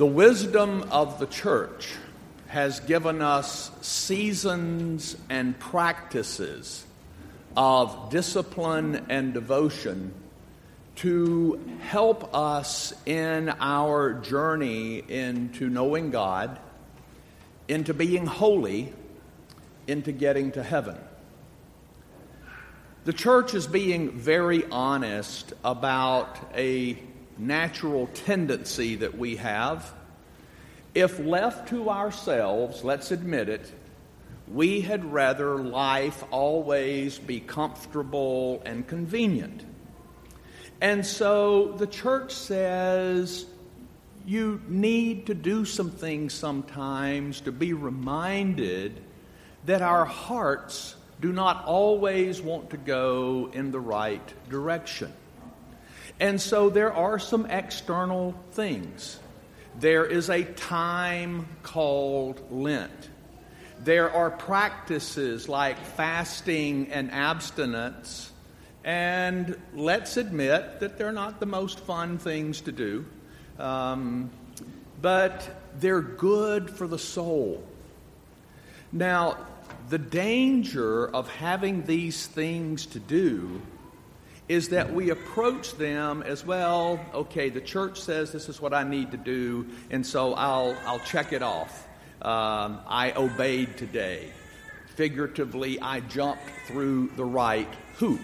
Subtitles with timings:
[0.00, 1.92] The wisdom of the church
[2.46, 6.86] has given us seasons and practices
[7.54, 10.14] of discipline and devotion
[10.96, 16.58] to help us in our journey into knowing God,
[17.68, 18.94] into being holy,
[19.86, 20.96] into getting to heaven.
[23.04, 26.98] The church is being very honest about a
[27.40, 29.92] natural tendency that we have.
[30.94, 33.72] If left to ourselves, let's admit it,
[34.48, 39.64] we had rather life always be comfortable and convenient.
[40.80, 43.46] And so the church says
[44.26, 49.00] you need to do some things sometimes to be reminded
[49.66, 55.12] that our hearts do not always want to go in the right direction.
[56.20, 59.18] And so there are some external things.
[59.78, 63.08] There is a time called Lent.
[63.82, 68.30] There are practices like fasting and abstinence.
[68.84, 73.06] And let's admit that they're not the most fun things to do,
[73.58, 74.30] um,
[75.00, 75.48] but
[75.78, 77.62] they're good for the soul.
[78.92, 79.38] Now,
[79.88, 83.62] the danger of having these things to do
[84.50, 88.82] is that we approach them as well okay the church says this is what i
[88.82, 91.86] need to do and so i'll, I'll check it off.
[92.20, 94.32] Um, i obeyed today.
[94.96, 98.20] Figuratively i jumped through the right hoop.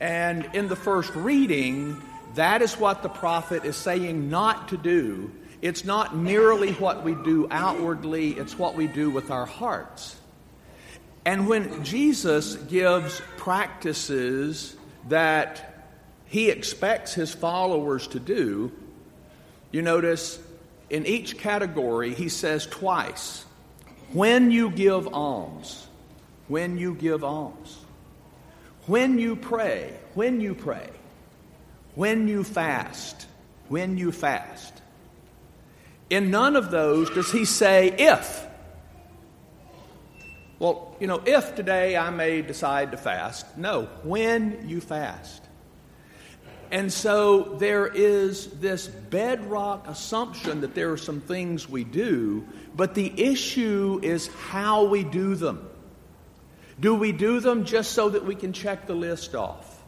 [0.00, 2.02] And in the first reading
[2.34, 5.30] that is what the prophet is saying not to do.
[5.62, 10.16] It's not merely what we do outwardly it's what we do with our hearts.
[11.24, 14.74] And when Jesus gives practices
[15.08, 15.86] that
[16.26, 18.72] he expects his followers to do,
[19.70, 20.38] you notice
[20.90, 23.44] in each category he says twice
[24.12, 25.86] when you give alms,
[26.48, 27.78] when you give alms,
[28.86, 30.88] when you pray, when you pray,
[31.94, 33.26] when you fast,
[33.68, 34.72] when you fast.
[36.08, 38.47] In none of those does he say if.
[40.58, 45.42] Well, you know, if today I may decide to fast, no, when you fast.
[46.70, 52.46] And so there is this bedrock assumption that there are some things we do,
[52.76, 55.66] but the issue is how we do them.
[56.80, 59.82] Do we do them just so that we can check the list off?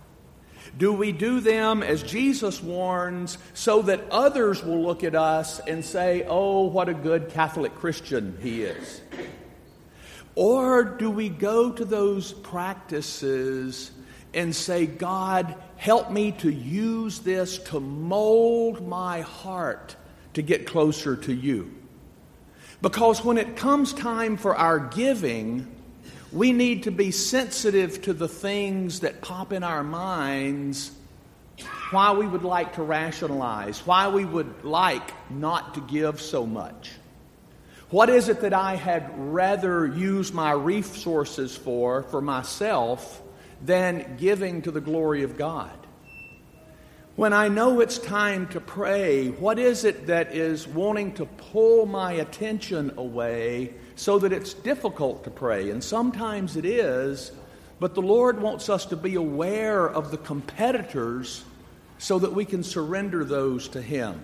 [0.78, 5.84] Do we do them, as Jesus warns, so that others will look at us and
[5.84, 9.00] say, oh, what a good Catholic Christian he is?
[10.34, 13.90] Or do we go to those practices
[14.32, 19.96] and say, God, help me to use this to mold my heart
[20.34, 21.74] to get closer to you?
[22.82, 25.66] Because when it comes time for our giving,
[26.32, 30.92] we need to be sensitive to the things that pop in our minds
[31.90, 36.92] why we would like to rationalize, why we would like not to give so much.
[37.90, 43.20] What is it that I had rather use my resources for, for myself,
[43.62, 45.76] than giving to the glory of God?
[47.16, 51.84] When I know it's time to pray, what is it that is wanting to pull
[51.84, 55.70] my attention away so that it's difficult to pray?
[55.70, 57.32] And sometimes it is,
[57.80, 61.44] but the Lord wants us to be aware of the competitors
[61.98, 64.22] so that we can surrender those to Him.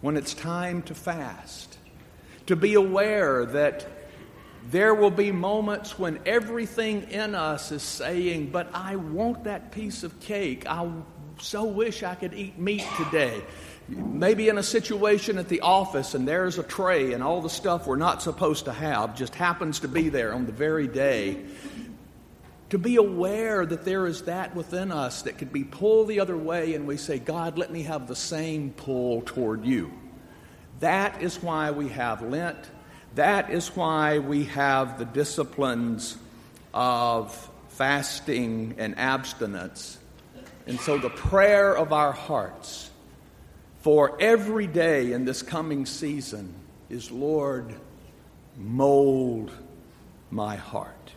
[0.00, 1.76] When it's time to fast,
[2.50, 3.86] to be aware that
[4.70, 10.02] there will be moments when everything in us is saying, But I want that piece
[10.02, 10.66] of cake.
[10.68, 10.90] I
[11.38, 13.40] so wish I could eat meat today.
[13.88, 17.86] Maybe in a situation at the office and there's a tray and all the stuff
[17.86, 21.44] we're not supposed to have just happens to be there on the very day.
[22.70, 26.36] To be aware that there is that within us that could be pulled the other
[26.36, 29.92] way, and we say, God, let me have the same pull toward you.
[30.80, 32.58] That is why we have Lent.
[33.14, 36.16] That is why we have the disciplines
[36.72, 39.98] of fasting and abstinence.
[40.66, 42.90] And so, the prayer of our hearts
[43.80, 46.54] for every day in this coming season
[46.88, 47.74] is Lord,
[48.56, 49.50] mold
[50.30, 51.12] my heart.